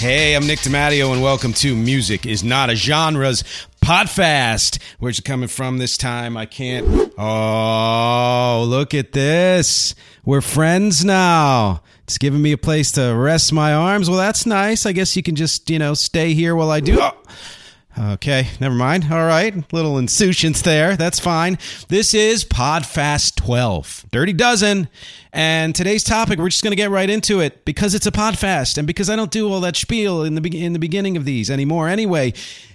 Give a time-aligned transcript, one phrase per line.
[0.00, 3.44] Hey, I'm Nick DiMatteo, and welcome to Music is Not a Genres
[3.84, 4.82] Podfast.
[4.98, 6.38] Where's it coming from this time?
[6.38, 7.12] I can't.
[7.18, 9.94] Oh, look at this.
[10.24, 11.82] We're friends now.
[12.04, 14.08] It's giving me a place to rest my arms.
[14.08, 14.86] Well, that's nice.
[14.86, 16.98] I guess you can just, you know, stay here while I do.
[16.98, 17.10] Oh.
[17.98, 19.08] Okay, never mind.
[19.10, 20.96] All right, little insouciance there.
[20.96, 21.58] That's fine.
[21.88, 24.88] This is Podfast 12, Dirty Dozen.
[25.32, 28.78] And today's topic, we're just going to get right into it because it's a Podfast
[28.78, 31.24] and because I don't do all that spiel in the, be- in the beginning of
[31.24, 31.88] these anymore.
[31.88, 32.32] Anyway,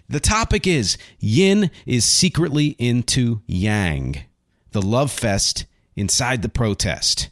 [0.10, 4.18] the topic is Yin is secretly into Yang,
[4.72, 7.30] the love fest inside the protest.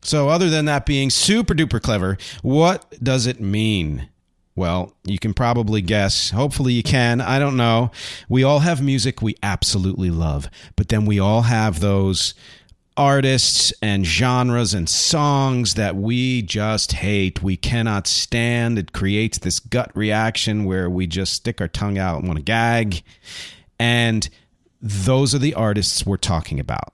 [0.00, 4.08] So, other than that being super duper clever, what does it mean?
[4.54, 6.30] Well, you can probably guess.
[6.30, 7.20] Hopefully, you can.
[7.20, 7.90] I don't know.
[8.28, 12.34] We all have music we absolutely love, but then we all have those
[12.96, 17.42] artists and genres and songs that we just hate.
[17.42, 18.78] We cannot stand.
[18.78, 22.44] It creates this gut reaction where we just stick our tongue out and want to
[22.44, 23.02] gag.
[23.78, 24.28] And
[24.80, 26.92] those are the artists we're talking about.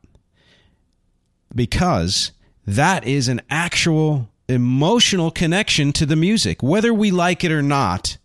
[1.54, 2.32] Because
[2.66, 8.16] that is an actual emotional connection to the music, whether we like it or not.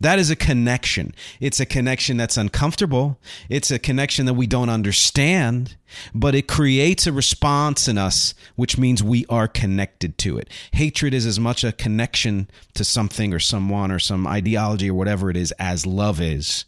[0.00, 1.12] That is a connection.
[1.40, 3.18] It's a connection that's uncomfortable.
[3.48, 5.76] It's a connection that we don't understand,
[6.14, 10.48] but it creates a response in us, which means we are connected to it.
[10.72, 15.30] Hatred is as much a connection to something or someone or some ideology or whatever
[15.30, 16.64] it is as love is.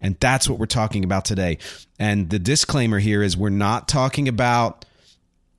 [0.00, 1.58] And that's what we're talking about today.
[1.98, 4.86] And the disclaimer here is we're not talking about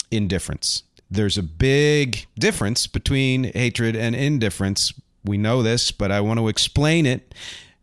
[0.09, 4.93] indifference there's a big difference between hatred and indifference.
[5.25, 7.35] We know this, but I want to explain it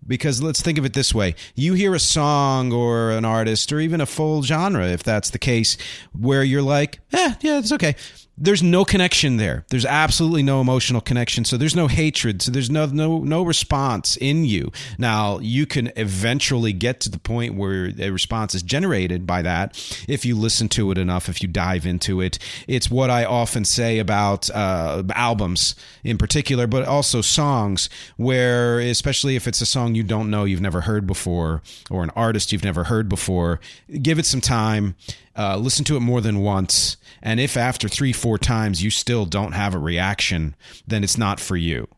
[0.06, 3.78] because let's think of it this way you hear a song or an artist or
[3.78, 5.76] even a full genre if that's the case
[6.18, 7.94] where you're like eh yeah it's okay
[8.40, 9.64] there's no connection there.
[9.68, 11.44] There's absolutely no emotional connection.
[11.44, 12.40] So there's no hatred.
[12.42, 14.70] So there's no no no response in you.
[14.96, 19.76] Now you can eventually get to the point where a response is generated by that
[20.08, 21.28] if you listen to it enough.
[21.28, 25.74] If you dive into it, it's what I often say about uh, albums
[26.04, 27.90] in particular, but also songs.
[28.16, 32.10] Where especially if it's a song you don't know, you've never heard before, or an
[32.10, 33.60] artist you've never heard before,
[34.00, 34.94] give it some time
[35.38, 36.96] uh, listen to it more than once.
[37.22, 40.56] And if after three, four times you still don't have a reaction,
[40.86, 41.88] then it's not for you.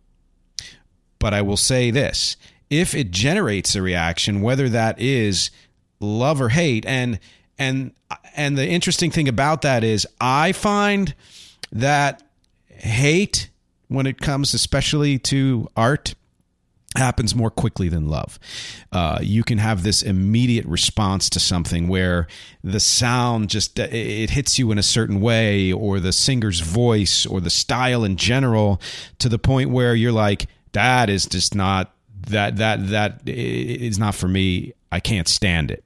[1.18, 2.36] But I will say this
[2.68, 5.50] if it generates a reaction, whether that is
[5.98, 7.18] love or hate, and
[7.58, 7.92] and
[8.36, 11.14] and the interesting thing about that is I find
[11.72, 12.22] that
[12.68, 13.50] hate
[13.88, 16.14] when it comes especially to art
[16.96, 18.38] happens more quickly than love.
[18.90, 22.26] Uh, you can have this immediate response to something where
[22.64, 27.26] the sound just uh, it hits you in a certain way, or the singer's voice,
[27.26, 28.80] or the style in general,
[29.18, 31.94] to the point where you're like, "That is just not
[32.28, 34.72] that that that is not for me.
[34.90, 35.84] I can't stand it."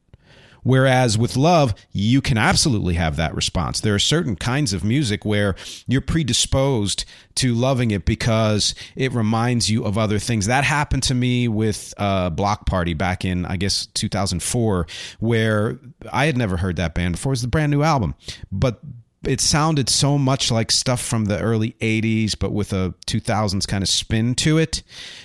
[0.64, 3.80] Whereas with love, you can absolutely have that response.
[3.80, 5.54] There are certain kinds of music where
[5.86, 7.04] you're predisposed
[7.36, 10.46] to loving it because it reminds you of other things.
[10.46, 14.86] That happened to me with uh, Bloc Party back in, I guess, 2004,
[15.20, 15.78] where
[16.10, 17.30] I had never heard that band before.
[17.30, 18.14] It was the brand new album.
[18.50, 18.80] But
[19.26, 23.82] it sounded so much like stuff from the early 80s but with a 2000s kind
[23.82, 24.82] of spin to it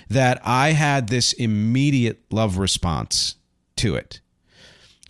[0.08, 3.34] that i had this immediate love response
[3.76, 4.20] to it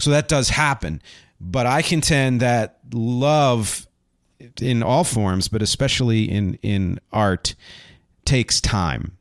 [0.01, 1.03] so that does happen.
[1.41, 3.87] But I contend that love
[4.61, 7.55] in all forms, but especially in, in art,
[8.25, 9.17] takes time.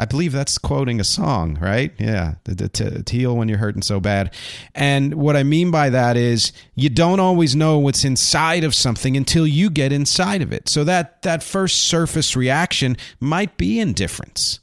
[0.00, 1.92] I believe that's quoting a song, right?
[1.98, 4.34] Yeah, to heal when you're hurting so bad.
[4.74, 9.14] And what I mean by that is you don't always know what's inside of something
[9.14, 10.70] until you get inside of it.
[10.70, 14.60] So that that first surface reaction might be indifference.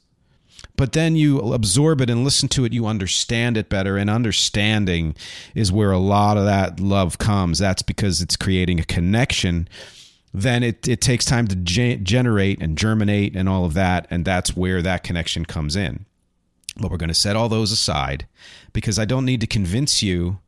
[0.78, 3.98] But then you absorb it and listen to it, you understand it better.
[3.98, 5.14] And understanding
[5.54, 7.58] is where a lot of that love comes.
[7.58, 9.68] That's because it's creating a connection
[10.34, 14.06] then it, it takes time to ge- generate and germinate and all of that.
[14.10, 16.04] And that's where that connection comes in.
[16.76, 18.26] But we're going to set all those aside
[18.72, 20.38] because I don't need to convince you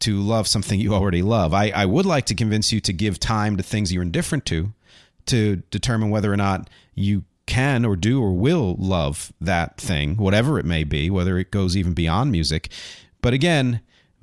[0.00, 1.54] to love something you already love.
[1.54, 4.72] I, I would like to convince you to give time to things you're indifferent to
[5.26, 10.58] to determine whether or not you can or do or will love that thing, whatever
[10.58, 12.70] it may be, whether it goes even beyond music.
[13.20, 13.80] But again,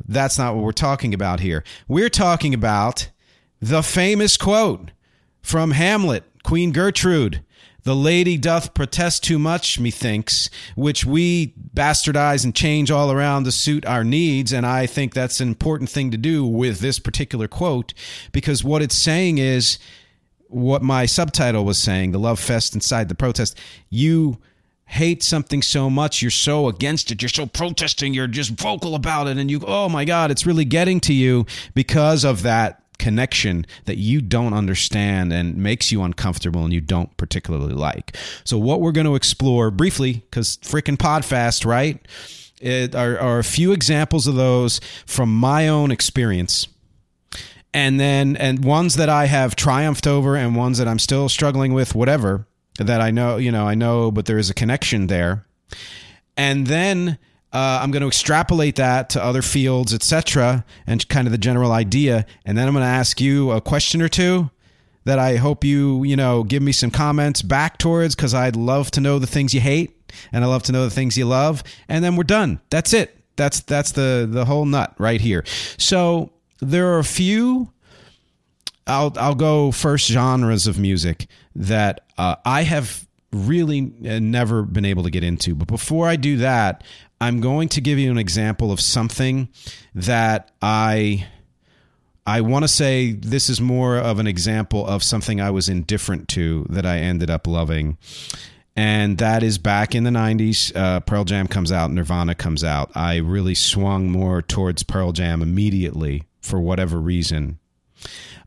[0.08, 1.64] that's not what we're talking about here.
[1.88, 3.10] We're talking about
[3.62, 4.92] the famous quote
[5.42, 7.44] from Hamlet, Queen Gertrude.
[7.84, 13.52] The lady doth protest too much, methinks, which we bastardize and change all around to
[13.52, 14.52] suit our needs.
[14.52, 17.94] And I think that's an important thing to do with this particular quote
[18.32, 19.80] because what it's saying is
[20.50, 23.58] what my subtitle was saying the love fest inside the protest.
[23.90, 24.40] You
[24.86, 29.28] hate something so much, you're so against it, you're so protesting, you're just vocal about
[29.28, 33.66] it, and you, oh my God, it's really getting to you because of that connection
[33.86, 38.18] that you don't understand and makes you uncomfortable and you don't particularly like.
[38.44, 42.06] So, what we're going to explore briefly, because freaking Podfast, right?
[42.60, 46.68] It are, are a few examples of those from my own experience
[47.74, 51.74] and then and ones that I have triumphed over and ones that I'm still struggling
[51.74, 55.46] with whatever that I know you know I know but there is a connection there
[56.38, 57.18] and then
[57.52, 61.72] uh, I'm going to extrapolate that to other fields, etc., and kind of the general
[61.72, 62.26] idea.
[62.46, 64.52] And then I'm going to ask you a question or two
[65.06, 68.92] that I hope you, you know, give me some comments back towards because I'd love
[68.92, 70.00] to know the things you hate
[70.32, 71.64] and I love to know the things you love.
[71.88, 72.62] And then we're done.
[72.70, 73.18] That's it.
[73.36, 75.46] That's that's the the whole nut right here.
[75.78, 76.32] So
[76.62, 77.72] there are a few.
[78.88, 84.86] I'll I'll go first genres of music that uh, I have really uh, never been
[84.86, 85.56] able to get into.
[85.56, 86.84] But before I do that,
[87.22, 89.50] I'm going to give you an example of something
[89.94, 91.28] that I
[92.26, 96.28] I want to say this is more of an example of something I was indifferent
[96.30, 97.98] to that I ended up loving.
[98.76, 100.74] And that is back in the 90s.
[100.76, 102.92] Uh, Pearl Jam comes out, Nirvana comes out.
[102.96, 107.60] I really swung more towards Pearl Jam immediately for whatever reason.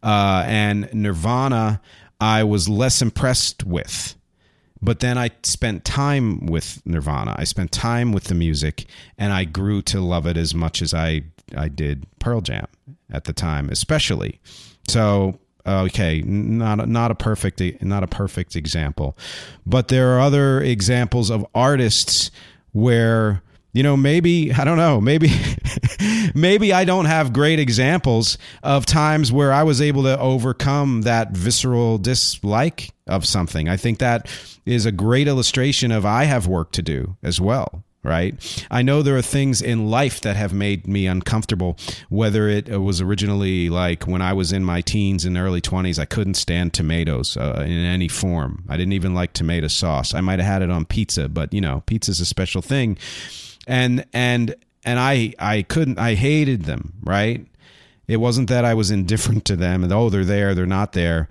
[0.03, 1.81] Uh, and Nirvana,
[2.21, 4.15] I was less impressed with.
[4.81, 7.37] But then I spent time with Nirvana.
[7.39, 8.87] I spent time with the music,
[9.17, 11.23] and I grew to love it as much as I
[11.57, 12.67] I did Pearl Jam
[13.11, 14.41] at the time, especially.
[14.89, 19.17] So okay, not not a perfect not a perfect example,
[19.65, 22.33] but there are other examples of artists
[22.73, 23.43] where
[23.73, 25.31] you know maybe i don't know maybe
[26.35, 31.33] maybe i don't have great examples of times where i was able to overcome that
[31.33, 33.69] visceral dislike of something.
[33.69, 34.29] I think that
[34.65, 38.67] is a great illustration of i have work to do as well right?
[38.69, 41.77] I know there are things in life that have made me uncomfortable
[42.09, 46.05] whether it was originally like when i was in my teens and early 20s i
[46.05, 48.65] couldn't stand tomatoes uh, in any form.
[48.69, 50.15] I didn't even like tomato sauce.
[50.15, 52.99] I might have had it on pizza but you know pizza's a special thing
[53.67, 54.55] and and
[54.85, 57.47] and I I couldn't I hated them right.
[58.09, 61.29] It wasn't that I was indifferent to them and oh they're there they're not there.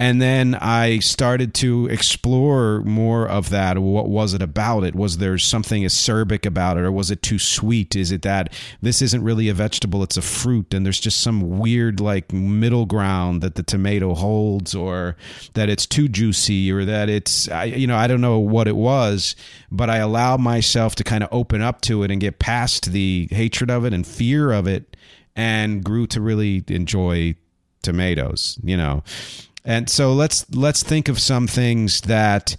[0.00, 3.80] And then I started to explore more of that.
[3.80, 4.94] What was it about it?
[4.94, 7.96] Was there something acerbic about it, or was it too sweet?
[7.96, 11.58] Is it that this isn't really a vegetable, it's a fruit, and there's just some
[11.58, 15.16] weird, like, middle ground that the tomato holds, or
[15.54, 19.34] that it's too juicy, or that it's, you know, I don't know what it was,
[19.68, 23.26] but I allowed myself to kind of open up to it and get past the
[23.32, 24.96] hatred of it and fear of it
[25.34, 27.34] and grew to really enjoy
[27.82, 29.02] tomatoes, you know.
[29.68, 32.56] And so let's let's think of some things that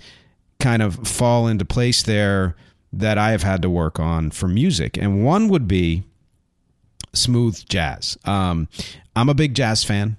[0.60, 2.56] kind of fall into place there
[2.94, 4.96] that I have had to work on for music.
[4.96, 6.04] And one would be
[7.14, 8.16] smooth jazz.
[8.26, 8.68] Um,
[9.16, 10.18] I'm a big jazz fan.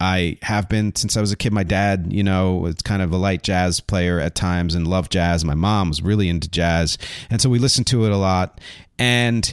[0.00, 1.52] I have been since I was a kid.
[1.52, 5.12] My dad, you know, was kind of a light jazz player at times and loved
[5.12, 5.44] jazz.
[5.44, 6.96] My mom was really into jazz.
[7.28, 8.62] And so we listened to it a lot.
[8.98, 9.52] And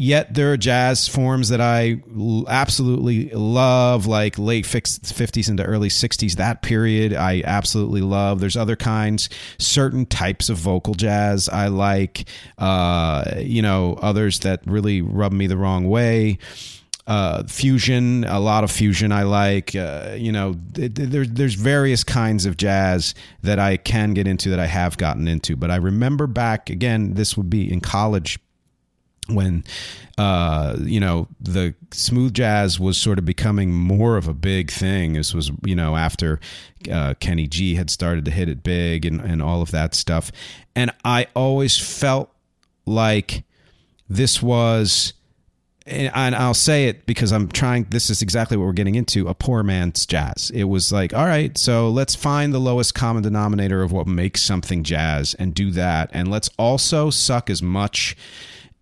[0.00, 2.00] Yet there are jazz forms that I
[2.46, 6.36] absolutely love, like late 50s into early 60s.
[6.36, 8.38] That period I absolutely love.
[8.38, 9.28] There's other kinds,
[9.58, 12.28] certain types of vocal jazz I like,
[12.58, 16.38] uh, you know, others that really rub me the wrong way.
[17.08, 19.74] uh, fusion, a lot of fusion I like.
[19.74, 24.26] Uh, you know, th- th- there's there's various kinds of jazz that I can get
[24.28, 25.56] into that I have gotten into.
[25.56, 28.38] But I remember back again, this would be in college
[29.28, 29.64] when
[30.16, 35.12] uh, you know the smooth jazz was sort of becoming more of a big thing.
[35.12, 36.40] This was you know after
[36.90, 40.32] uh, Kenny G had started to hit it big and and all of that stuff,
[40.74, 42.32] and I always felt
[42.86, 43.44] like
[44.08, 45.12] this was.
[45.90, 47.84] And I'll say it because I'm trying.
[47.84, 50.50] This is exactly what we're getting into a poor man's jazz.
[50.52, 54.42] It was like, all right, so let's find the lowest common denominator of what makes
[54.42, 56.10] something jazz and do that.
[56.12, 58.18] And let's also suck as much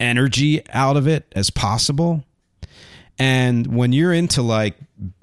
[0.01, 2.25] energy out of it as possible.
[3.19, 4.77] And when you're into like,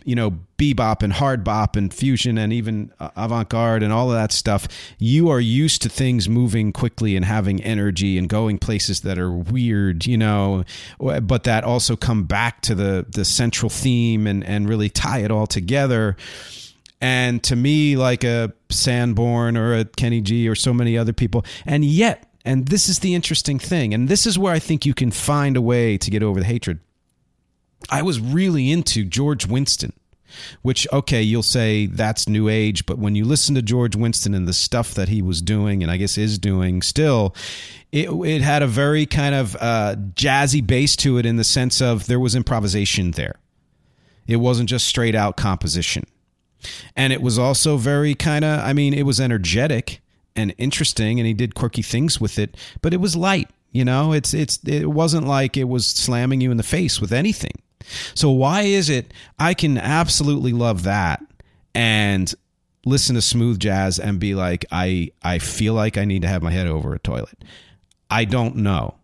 [0.03, 4.09] you know, bebop and hard bop and fusion and even uh, avant garde and all
[4.09, 8.57] of that stuff, you are used to things moving quickly and having energy and going
[8.57, 10.63] places that are weird, you know,
[10.99, 15.29] but that also come back to the the central theme and and really tie it
[15.29, 16.15] all together.
[16.99, 21.45] And to me, like a Sanborn or a Kenny G or so many other people,
[21.65, 23.93] and yet and this is the interesting thing.
[23.93, 26.45] And this is where I think you can find a way to get over the
[26.45, 26.79] hatred.
[27.89, 29.93] I was really into George Winston,
[30.61, 32.85] which, okay, you'll say that's new age.
[32.85, 35.91] But when you listen to George Winston and the stuff that he was doing, and
[35.91, 37.35] I guess is doing still,
[37.91, 41.81] it, it had a very kind of uh, jazzy base to it in the sense
[41.81, 43.35] of there was improvisation there.
[44.27, 46.05] It wasn't just straight out composition.
[46.95, 50.01] And it was also very kind of, I mean, it was energetic
[50.35, 53.49] and interesting and he did quirky things with it, but it was light.
[53.71, 57.11] You know, it's it's it wasn't like it was slamming you in the face with
[57.11, 57.53] anything.
[58.13, 61.23] So why is it I can absolutely love that
[61.73, 62.33] and
[62.85, 66.43] listen to smooth jazz and be like I I feel like I need to have
[66.43, 67.43] my head over a toilet.
[68.09, 68.95] I don't know.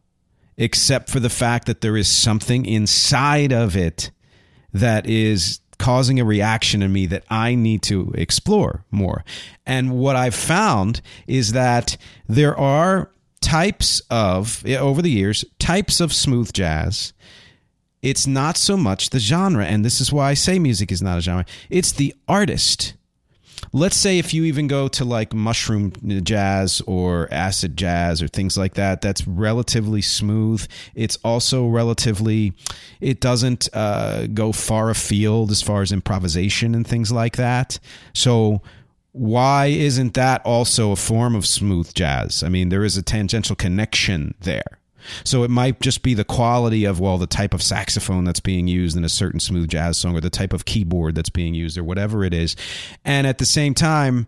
[0.56, 4.12] Except for the fact that there is something inside of it
[4.74, 9.24] that is causing a reaction in me that I need to explore more.
[9.66, 16.14] And what I've found is that there are types of, over the years, types of
[16.14, 17.14] smooth jazz.
[18.02, 21.18] It's not so much the genre, and this is why I say music is not
[21.18, 21.46] a genre.
[21.70, 22.94] It's the artist
[23.72, 28.58] let's say if you even go to like mushroom jazz or acid jazz or things
[28.58, 30.66] like that that's relatively smooth.
[30.96, 32.54] It's also relatively
[33.00, 37.80] it doesn't uh, go far afield as far as improvisation and things like that.
[38.14, 38.62] So
[39.12, 42.44] why isn't that also a form of smooth jazz?
[42.44, 44.79] I mean there is a tangential connection there
[45.24, 48.68] so it might just be the quality of well the type of saxophone that's being
[48.68, 51.78] used in a certain smooth jazz song or the type of keyboard that's being used
[51.78, 52.56] or whatever it is.
[53.06, 54.28] And at the same time,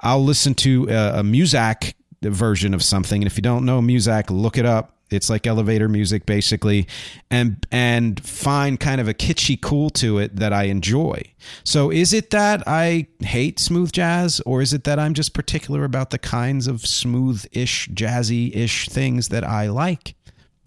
[0.00, 4.30] I'll listen to a, a Muzak version of something and if you don't know Muzak,
[4.30, 4.96] look it up.
[5.10, 6.86] It's like elevator music basically
[7.30, 11.22] and and find kind of a kitschy cool to it that I enjoy.
[11.64, 15.84] So is it that I hate smooth jazz or is it that I'm just particular
[15.84, 20.14] about the kinds of smooth-ish jazzy-ish things that I like?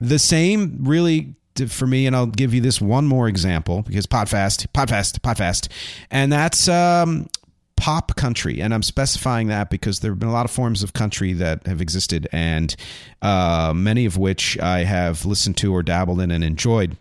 [0.00, 1.34] The same really
[1.68, 5.68] for me, and I'll give you this one more example because Podfast, Podfast, Podfast,
[6.10, 7.28] and that's um,
[7.76, 10.92] pop country, and I'm specifying that because there have been a lot of forms of
[10.92, 12.74] country that have existed, and
[13.20, 16.96] uh, many of which I have listened to or dabbled in and enjoyed.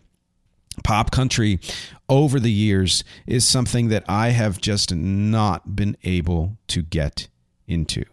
[0.84, 1.60] Pop country
[2.08, 7.28] over the years is something that I have just not been able to get
[7.68, 8.06] into.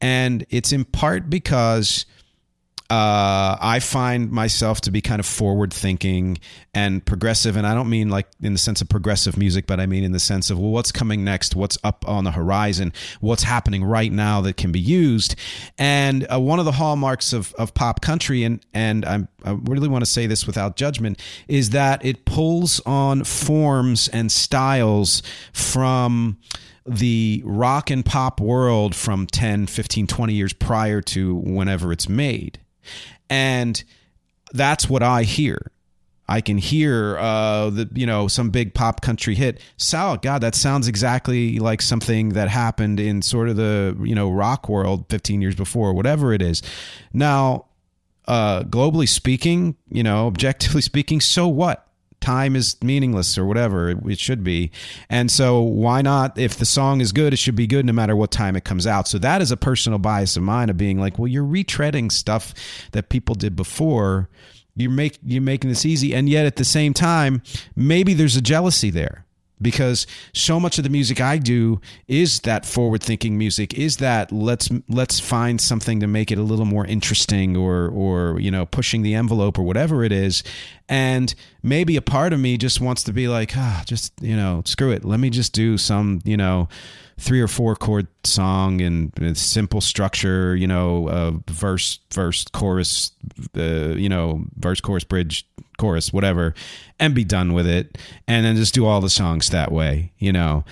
[0.00, 2.04] And it's in part because
[2.90, 6.38] uh, I find myself to be kind of forward thinking
[6.74, 7.56] and progressive.
[7.56, 10.12] And I don't mean like in the sense of progressive music, but I mean in
[10.12, 11.56] the sense of, well, what's coming next?
[11.56, 12.92] What's up on the horizon?
[13.20, 15.34] What's happening right now that can be used?
[15.78, 19.88] And uh, one of the hallmarks of, of pop country, and, and I'm, I really
[19.88, 25.22] want to say this without judgment, is that it pulls on forms and styles
[25.54, 26.36] from
[26.86, 32.58] the rock and pop world from 10, 15, 20 years prior to whenever it's made.
[33.28, 33.82] And
[34.52, 35.70] that's what I hear.
[36.26, 39.60] I can hear uh, the you know some big pop country hit.
[39.76, 44.30] So God, that sounds exactly like something that happened in sort of the you know
[44.30, 46.62] rock world 15 years before, whatever it is.
[47.12, 47.66] Now,
[48.26, 51.86] uh, globally speaking, you know, objectively speaking, so what?
[52.24, 54.70] Time is meaningless or whatever it, should be.
[55.10, 58.16] And so why not if the song is good, it should be good no matter
[58.16, 59.06] what time it comes out.
[59.06, 62.54] So that is a personal bias of mine of being like, well, you're retreading stuff
[62.92, 64.30] that people did before.
[64.74, 67.42] You make you're making this easy, and yet at the same time,
[67.76, 69.23] maybe there's a jealousy there
[69.60, 74.32] because so much of the music I do is that forward thinking music is that
[74.32, 78.66] let's let's find something to make it a little more interesting or or you know
[78.66, 80.42] pushing the envelope or whatever it is.
[80.88, 84.62] And maybe a part of me just wants to be like ah just you know
[84.66, 85.04] screw it.
[85.04, 86.68] Let me just do some you know
[87.18, 93.12] three or four chord song and simple structure, you know, uh, verse, verse, chorus,
[93.56, 95.46] uh, you know, verse, chorus, bridge,
[95.78, 96.54] chorus, whatever,
[96.98, 97.98] and be done with it.
[98.26, 100.64] And then just do all the songs that way, you know,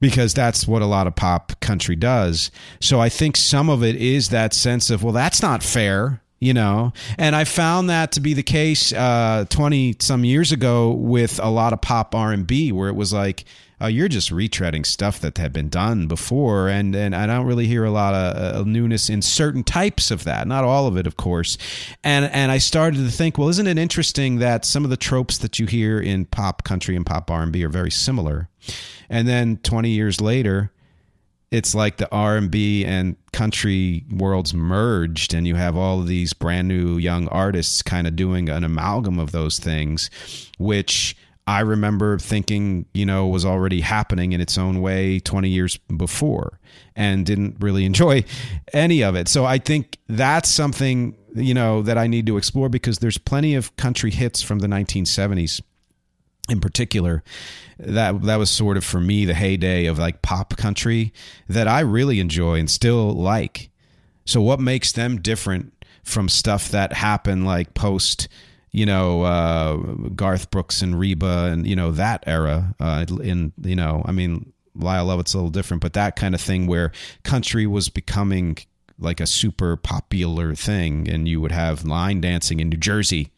[0.00, 2.50] because that's what a lot of pop country does.
[2.80, 6.54] So I think some of it is that sense of, well, that's not fair you
[6.54, 11.38] know and i found that to be the case uh 20 some years ago with
[11.38, 13.44] a lot of pop r&b where it was like
[13.80, 17.66] uh, you're just retreading stuff that had been done before, and and I don't really
[17.66, 20.46] hear a lot of uh, newness in certain types of that.
[20.46, 21.56] Not all of it, of course.
[22.04, 25.38] And and I started to think, well, isn't it interesting that some of the tropes
[25.38, 28.48] that you hear in pop country and pop R and B are very similar,
[29.08, 30.72] and then 20 years later
[31.50, 36.68] it's like the R&B and country worlds merged and you have all of these brand
[36.68, 40.10] new young artists kind of doing an amalgam of those things
[40.58, 45.76] which I remember thinking, you know, was already happening in its own way 20 years
[45.78, 46.60] before
[46.94, 48.24] and didn't really enjoy
[48.72, 49.28] any of it.
[49.28, 53.54] So I think that's something, you know, that I need to explore because there's plenty
[53.54, 55.60] of country hits from the 1970s
[56.48, 57.22] in particular
[57.78, 61.12] that that was sort of for me the heyday of like pop country
[61.48, 63.70] that I really enjoy and still like.
[64.24, 65.72] So what makes them different
[66.02, 68.28] from stuff that happened like post
[68.72, 69.76] you know uh,
[70.14, 74.52] Garth Brooks and Reba and you know that era uh, in you know I mean
[74.74, 76.92] Lyle Lovett's a little different but that kind of thing where
[77.24, 78.58] country was becoming
[78.98, 83.30] like a super popular thing and you would have line dancing in New Jersey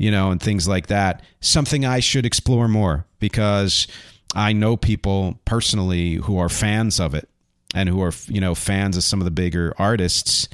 [0.00, 1.22] you know and things like that.
[1.40, 3.86] Something I should explore more because
[4.34, 7.28] I know people personally who are fans of it
[7.74, 10.48] and who are you know fans of some of the bigger artists.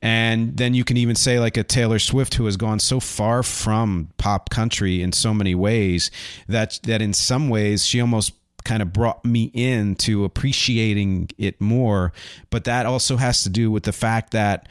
[0.00, 3.42] And then you can even say like a Taylor Swift who has gone so far
[3.42, 6.10] from pop country in so many ways
[6.48, 8.32] that that in some ways she almost
[8.64, 12.12] kind of brought me into appreciating it more.
[12.50, 14.68] But that also has to do with the fact that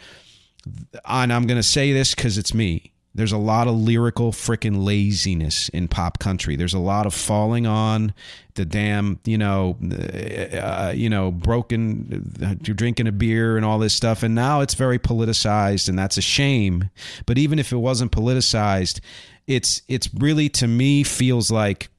[1.05, 4.85] and I'm going to say this cuz it's me there's a lot of lyrical freaking
[4.85, 6.55] laziness in pop country.
[6.55, 8.13] There's a lot of falling on
[8.53, 12.59] the damn, you know, uh, uh you know, broken.
[12.63, 16.17] You're drinking a beer and all this stuff, and now it's very politicized, and that's
[16.17, 16.91] a shame.
[17.25, 18.99] But even if it wasn't politicized,
[19.47, 21.89] it's it's really to me feels like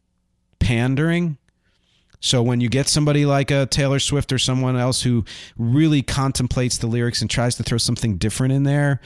[0.60, 1.36] pandering.
[2.20, 5.24] So when you get somebody like a Taylor Swift or someone else who
[5.56, 9.00] really contemplates the lyrics and tries to throw something different in there,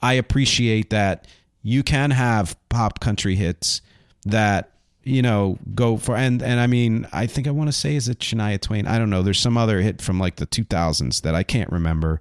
[0.00, 1.26] I appreciate that
[1.62, 3.80] you can have pop country hits
[4.24, 4.72] that
[5.04, 8.08] you know go for and and I mean I think I want to say is
[8.08, 8.86] it Shania Twain?
[8.86, 9.22] I don't know.
[9.22, 12.20] There's some other hit from like the 2000s that I can't remember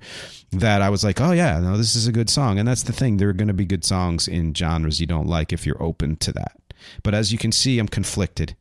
[0.51, 2.58] that I was like oh yeah no this is a good song.
[2.58, 3.17] And that's the thing.
[3.17, 6.15] There are going to be good songs in genres you don't like if you're open
[6.17, 6.58] to that.
[7.04, 8.56] But as you can see I'm conflicted.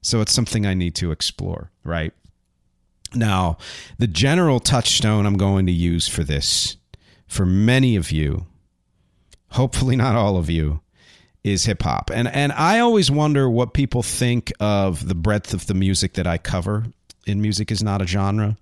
[0.00, 2.12] So it's something I need to explore right?
[3.14, 3.58] Now
[3.98, 6.76] the general touchstone I'm going to use for this
[7.26, 8.46] for many of you
[9.50, 10.80] hopefully not all of you,
[11.44, 12.10] is hip hop.
[12.12, 16.26] And and I always wonder what people think of the breadth of the music that
[16.26, 16.86] I cover.
[17.26, 18.56] in music is not a genre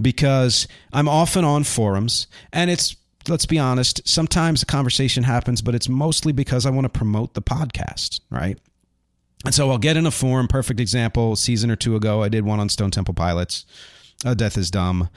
[0.00, 2.96] because I'm often on forums and it's
[3.28, 7.34] let's be honest, sometimes a conversation happens, but it's mostly because I want to promote
[7.34, 8.58] the podcast, right?
[9.44, 10.46] And so I'll get in a forum.
[10.48, 13.64] Perfect example, season or two ago, I did one on Stone Temple Pilots.
[14.24, 15.08] Uh, Death is Dumb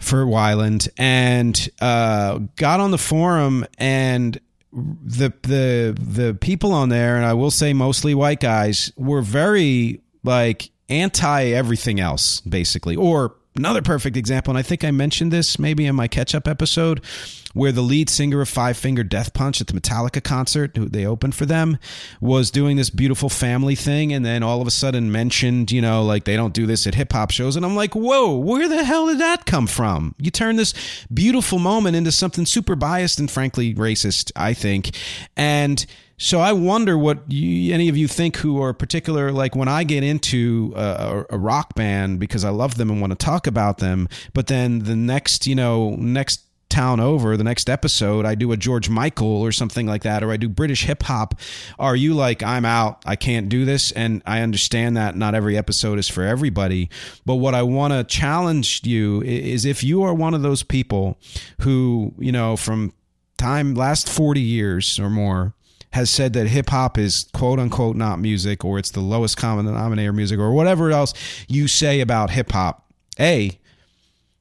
[0.00, 4.40] for Weiland and uh, got on the forum and
[4.72, 10.00] the the the people on there and I will say mostly white guys were very
[10.22, 12.96] like anti everything else basically.
[12.96, 16.46] Or another perfect example and I think I mentioned this maybe in my catch up
[16.48, 17.04] episode
[17.52, 21.06] where the lead singer of Five Finger Death Punch at the Metallica concert, who they
[21.06, 21.78] opened for them,
[22.20, 26.04] was doing this beautiful family thing, and then all of a sudden mentioned, you know,
[26.04, 28.84] like they don't do this at hip hop shows, and I'm like, whoa, where the
[28.84, 30.14] hell did that come from?
[30.18, 30.74] You turn this
[31.12, 34.96] beautiful moment into something super biased and frankly racist, I think,
[35.36, 35.84] and.
[36.22, 39.84] So I wonder what you, any of you think who are particular, like when I
[39.84, 43.78] get into a, a, rock band because I love them and want to talk about
[43.78, 48.52] them, but then the next, you know, next town over the next episode i do
[48.52, 51.34] a george michael or something like that or i do british hip hop.
[51.78, 55.56] Are you like i'm out i can't do this and i understand that not every
[55.56, 56.88] episode is for everybody
[57.26, 61.18] but what i want to challenge you is if you are one of those people
[61.60, 62.92] who you know from
[63.36, 65.54] time last 40 years or more
[65.92, 69.66] has said that hip hop is quote unquote not music or it's the lowest common
[69.66, 71.14] denominator music or whatever else
[71.48, 72.86] you say about hip hop
[73.18, 73.58] a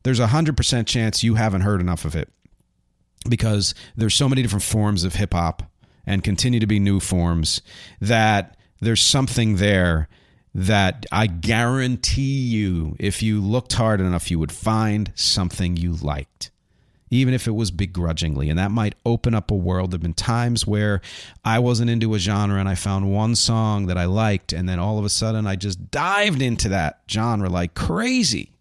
[0.04, 2.30] there's a 100% chance you haven't heard enough of it
[3.28, 5.64] because there's so many different forms of hip hop
[6.06, 7.62] and continue to be new forms
[8.00, 10.08] that there's something there
[10.56, 16.50] that I guarantee you, if you looked hard enough, you would find something you liked,
[17.12, 18.50] even if it was begrudgingly.
[18.50, 19.92] And that might open up a world.
[19.92, 21.02] There have been times where
[21.46, 24.80] I wasn't into a genre and I found one song that I liked, and then
[24.80, 28.52] all of a sudden I just dived into that genre like crazy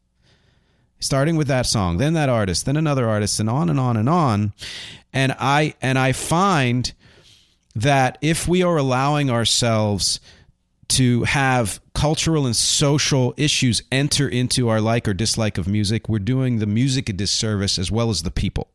[1.01, 4.09] starting with that song then that artist then another artist and on and on and
[4.09, 4.53] on.
[5.13, 6.93] And i and i find
[7.75, 10.21] that if we are allowing ourselves
[10.89, 16.19] to have cultural and social issues enter into our like or dislike of music we're
[16.19, 18.69] doing the music a disservice as well as the people.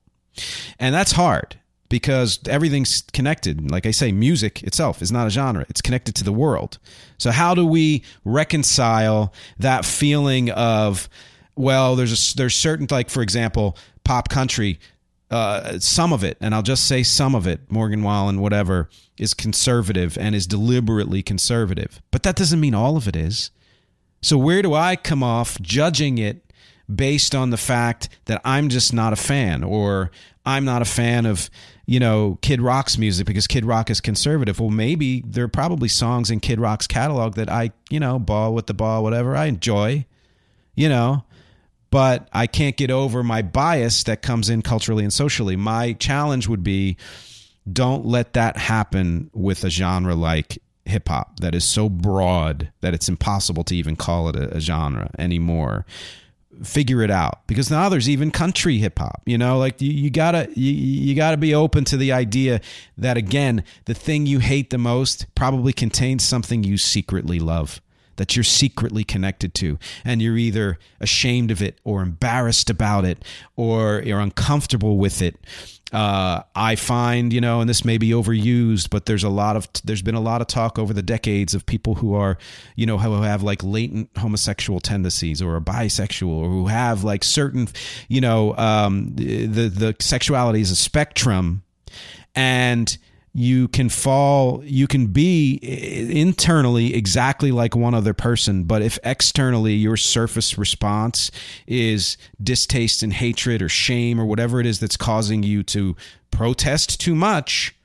[0.80, 1.58] And that's hard
[1.90, 3.70] because everything's connected.
[3.70, 5.66] Like i say music itself is not a genre.
[5.70, 6.80] It's connected to the world.
[7.18, 11.08] So how do we reconcile that feeling of
[11.56, 14.80] well, there's a, there's certain like for example, pop country.
[15.32, 18.88] Uh, some of it, and I'll just say some of it, Morgan Wallen, whatever,
[19.18, 22.02] is conservative and is deliberately conservative.
[22.12, 23.50] But that doesn't mean all of it is.
[24.22, 26.54] So where do I come off judging it
[26.94, 30.12] based on the fact that I'm just not a fan or
[30.46, 31.50] I'm not a fan of,
[31.88, 34.60] you know, Kid Rock's music because Kid Rock is conservative.
[34.60, 38.54] Well, maybe there are probably songs in Kid Rock's catalog that I, you know, ball
[38.54, 40.06] with the ball, whatever, I enjoy,
[40.76, 41.26] you know
[41.93, 45.56] but I can't get over my bias that comes in culturally and socially.
[45.56, 46.97] My challenge would be
[47.71, 52.95] don't let that happen with a genre like hip hop that is so broad that
[52.95, 55.86] it's impossible to even call it a, a genre anymore.
[56.63, 59.60] Figure it out because now there's even country hip hop you know?
[59.60, 62.60] Like you, you gotta you, you gotta be open to the idea
[62.97, 67.82] that again the thing you hate the most probably contains something you secretly love
[68.17, 73.23] that you're secretly connected to and you're either ashamed of it or embarrassed about it
[73.56, 75.38] or you're uncomfortable with it.
[75.91, 79.67] Uh, I find, you know, and this may be overused, but there's a lot of
[79.84, 82.39] there's been a lot of talk over the decades of people who are,
[82.76, 87.23] you know, who have like latent homosexual tendencies or are bisexual or who have like
[87.23, 87.67] certain,
[88.08, 91.62] you know, um, the the sexuality is a spectrum,
[92.34, 92.97] and
[93.36, 99.74] you can fall you can be internally exactly like one other person but if externally
[99.74, 101.32] your surface response
[101.65, 105.96] is distaste and hatred or shame or whatever it is that's causing you to
[106.30, 107.76] protest too much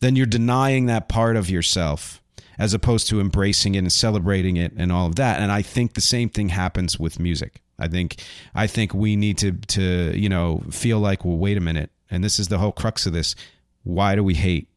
[0.00, 2.20] then you're denying that part of yourself
[2.60, 5.40] as opposed to embracing it and celebrating it and all of that.
[5.40, 7.62] And i think the same thing happens with music.
[7.78, 8.22] I think
[8.54, 11.90] i think we need to to you know feel like well wait a minute.
[12.10, 13.34] And this is the whole crux of this
[13.82, 14.68] why do we hate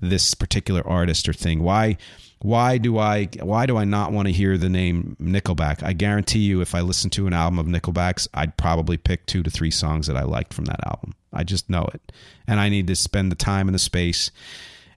[0.00, 1.62] this particular artist or thing?
[1.62, 1.96] Why
[2.40, 5.82] why do I why do I not want to hear the name Nickelback?
[5.82, 9.42] I guarantee you if I listen to an album of Nickelback's, I'd probably pick 2
[9.42, 11.14] to 3 songs that I liked from that album.
[11.32, 12.12] I just know it.
[12.46, 14.30] And I need to spend the time and the space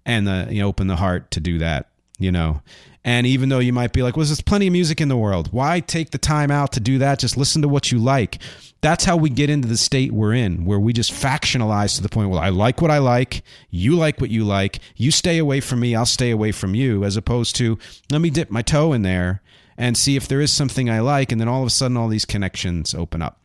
[0.05, 1.89] and the you know, open the heart to do that,
[2.21, 2.61] you know.
[3.03, 5.51] And even though you might be like, well, there's plenty of music in the world.
[5.51, 7.17] Why take the time out to do that?
[7.17, 8.37] Just listen to what you like.
[8.81, 12.09] That's how we get into the state we're in, where we just factionalize to the
[12.09, 13.43] point, well, I like what I like.
[13.71, 14.79] You like what you like.
[14.95, 15.95] You stay away from me.
[15.95, 17.79] I'll stay away from you, as opposed to,
[18.11, 19.41] let me dip my toe in there
[19.77, 21.31] and see if there is something I like.
[21.31, 23.40] And then all of a sudden, all these connections open up.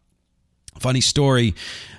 [0.78, 1.54] Funny story,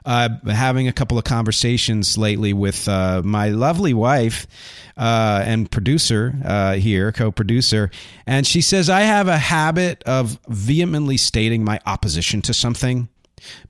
[0.06, 4.48] uh, having a couple of conversations lately with uh, my lovely wife
[4.96, 7.92] uh, and producer uh, here, co producer.
[8.26, 13.10] And she says, I have a habit of vehemently stating my opposition to something.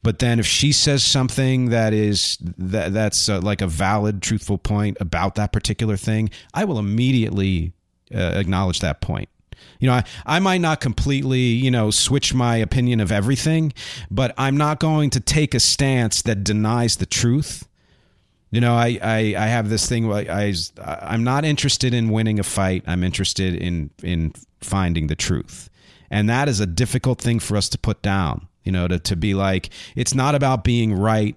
[0.02, 4.58] But then if she says something that is that that's uh, like a valid, truthful
[4.58, 7.74] point about that particular thing, I will immediately
[8.13, 9.30] uh, acknowledge that point.
[9.80, 13.74] You know, I, I might not completely, you know, switch my opinion of everything,
[14.10, 17.67] but I'm not going to take a stance that denies the truth.
[18.50, 20.12] You know, I, I, I have this thing.
[20.12, 22.84] I, I I'm not interested in winning a fight.
[22.88, 25.70] I'm interested in in finding the truth,
[26.10, 28.48] and that is a difficult thing for us to put down.
[28.63, 31.36] You know, to to be like, it's not about being right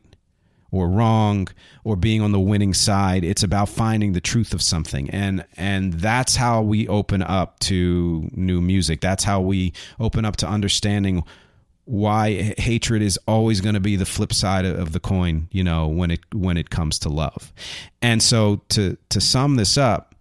[0.70, 1.48] or wrong
[1.84, 5.10] or being on the winning side it's about finding the truth of something.
[5.10, 9.00] And and that's how we open up to new music.
[9.00, 11.24] That's how we open up to understanding
[11.84, 15.88] why hatred is always going to be the flip side of the coin you know
[15.88, 17.52] when it when it comes to love.
[18.02, 20.14] And so to to sum this up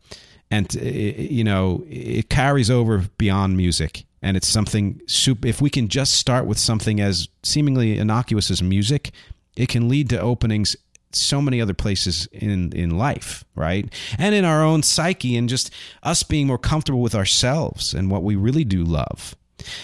[0.52, 4.06] and to, you know it carries over beyond music.
[4.22, 8.62] And it's something super if we can just start with something as seemingly innocuous as
[8.62, 9.12] music
[9.60, 10.76] it can lead to openings
[11.12, 13.94] so many other places in in life right?
[14.18, 18.24] And in our own psyche and just us being more comfortable with ourselves and what
[18.24, 19.36] we really do love.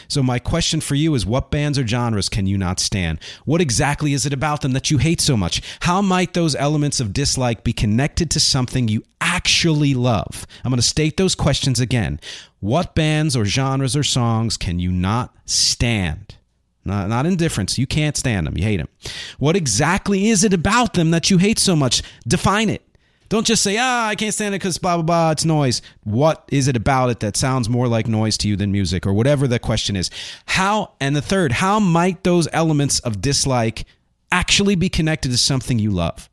[0.07, 3.19] So my question for you is what bands or genres can you not stand?
[3.43, 5.61] What exactly is it about them that you hate so much?
[5.81, 10.47] How might those elements of dislike be connected to something you actually love?
[10.63, 12.21] I'm going to state those questions again.
[12.61, 16.37] What bands or genres or songs can you not stand
[16.85, 17.77] not, not indifference.
[17.77, 18.57] You can't stand them.
[18.57, 18.89] You hate them.
[19.39, 22.03] What exactly is it about them that you hate so much?
[22.27, 22.81] Define it.
[23.27, 25.81] Don't just say, ah, I can't stand it because blah, blah, blah, it's noise.
[26.03, 29.13] What is it about it that sounds more like noise to you than music or
[29.13, 30.11] whatever the question is?
[30.45, 33.85] How, and the third, how might those elements of dislike
[34.31, 36.29] actually be connected to something you love?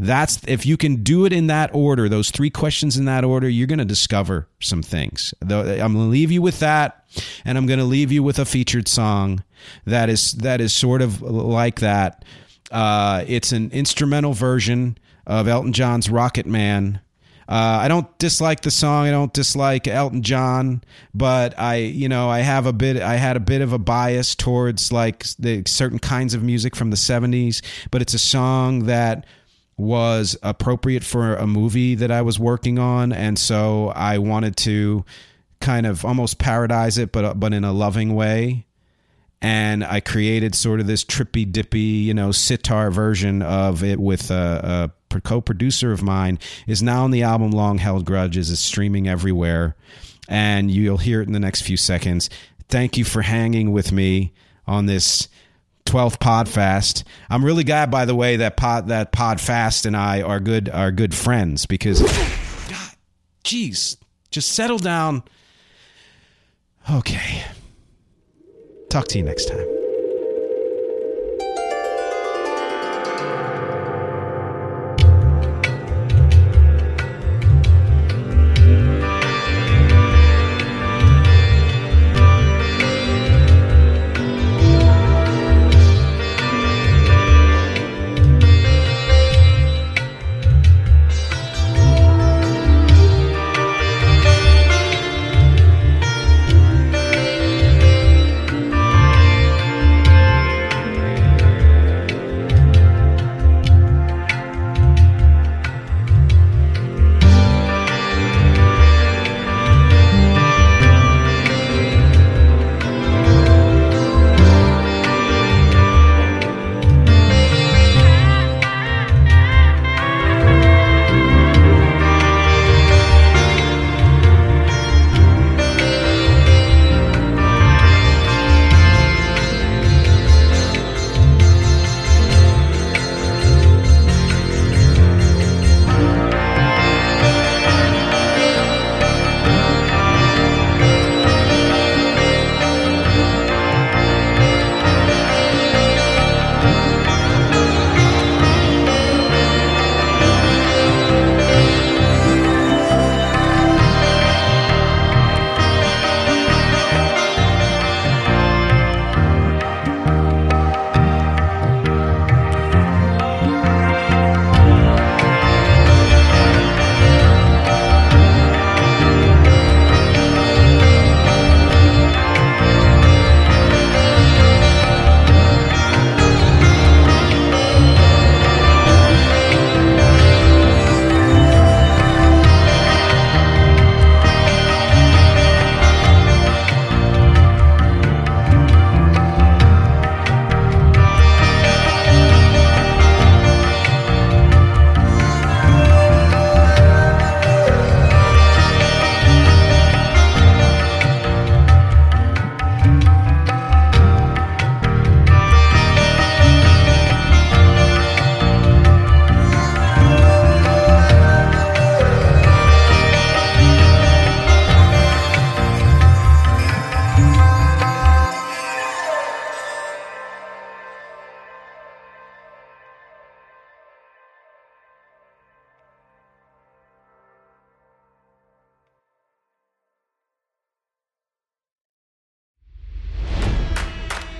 [0.00, 3.48] That's if you can do it in that order, those three questions in that order,
[3.48, 5.34] you're going to discover some things.
[5.42, 7.04] I'm going to leave you with that,
[7.44, 9.44] and I'm going to leave you with a featured song
[9.84, 12.24] that is that is sort of like that.
[12.70, 17.00] Uh, it's an instrumental version of Elton John's Rocket Man.
[17.48, 19.08] Uh, I don't dislike the song.
[19.08, 23.02] I don't dislike Elton John, but I, you know, I have a bit.
[23.02, 26.90] I had a bit of a bias towards like the certain kinds of music from
[26.90, 27.60] the '70s.
[27.90, 29.26] But it's a song that
[29.80, 35.04] was appropriate for a movie that I was working on, and so I wanted to
[35.60, 38.66] kind of almost parodize it, but but in a loving way.
[39.42, 44.30] And I created sort of this trippy dippy, you know, sitar version of it with
[44.30, 49.08] a, a co-producer of mine is now on the album Long Held Grudges is streaming
[49.08, 49.76] everywhere,
[50.28, 52.28] and you'll hear it in the next few seconds.
[52.68, 54.34] Thank you for hanging with me
[54.66, 55.28] on this
[55.90, 57.02] 12th Podfast.
[57.28, 60.92] I'm really glad, by the way, that pod that Podfast and I are good are
[60.92, 62.94] good friends because, God,
[63.42, 63.96] jeez,
[64.30, 65.24] just settle down.
[66.88, 67.42] Okay.
[68.88, 69.79] Talk to you next time.